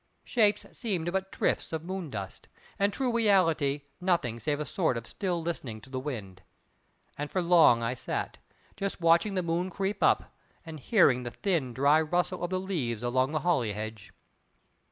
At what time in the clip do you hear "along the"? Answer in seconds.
13.03-13.41